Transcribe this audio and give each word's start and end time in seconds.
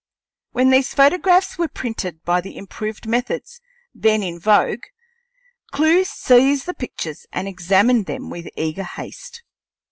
When 0.49 0.71
these 0.71 0.95
photographs 0.95 1.59
were 1.59 1.67
printed 1.67 2.23
by 2.23 2.41
the 2.41 2.57
improved 2.57 3.05
methods 3.05 3.61
then 3.93 4.23
in 4.23 4.39
vogue, 4.39 4.85
Clewe 5.69 6.05
seized 6.05 6.65
the 6.65 6.73
pictures 6.73 7.27
and 7.31 7.47
examined 7.47 8.07
them 8.07 8.31
with 8.31 8.49
eager 8.57 8.83
haste. 8.83 9.43